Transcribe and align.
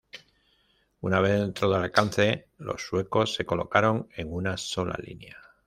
Una 1.01 1.19
vez 1.19 1.33
dentro 1.39 1.69
del 1.69 1.83
alcance, 1.83 2.47
los 2.57 2.81
suecos 2.81 3.35
se 3.35 3.45
colocaron 3.45 4.09
en 4.17 4.33
una 4.33 4.57
sola 4.57 4.97
línea. 4.99 5.37